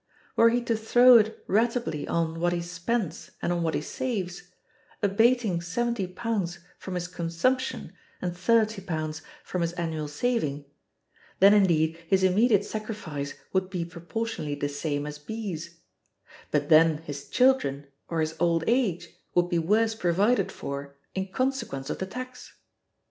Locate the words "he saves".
3.75-4.49